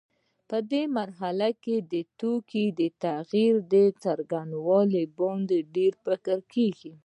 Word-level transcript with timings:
په 0.49 0.57
دې 0.71 0.83
مرحله 0.97 1.49
کې 1.63 1.75
د 1.93 1.95
توکو 2.19 2.63
د 2.79 2.81
تغییر 3.03 3.55
پر 3.69 3.89
څرنګوالي 4.01 5.03
باندې 5.17 5.57
ډېر 5.75 5.93
فکر 6.05 6.37
کېږي. 6.53 6.91